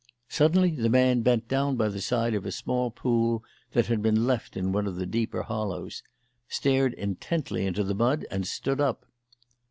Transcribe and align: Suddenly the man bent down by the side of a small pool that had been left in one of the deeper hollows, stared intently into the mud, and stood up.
Suddenly 0.29 0.71
the 0.71 0.89
man 0.89 1.21
bent 1.21 1.47
down 1.47 1.75
by 1.75 1.87
the 1.87 2.01
side 2.01 2.33
of 2.33 2.43
a 2.47 2.51
small 2.51 2.89
pool 2.89 3.43
that 3.73 3.85
had 3.85 4.01
been 4.01 4.25
left 4.25 4.57
in 4.57 4.71
one 4.71 4.87
of 4.87 4.95
the 4.95 5.05
deeper 5.05 5.43
hollows, 5.43 6.01
stared 6.47 6.95
intently 6.95 7.67
into 7.67 7.83
the 7.83 7.93
mud, 7.93 8.25
and 8.31 8.47
stood 8.47 8.81
up. 8.81 9.05